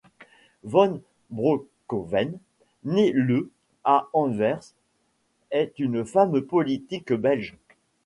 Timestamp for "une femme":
5.77-6.41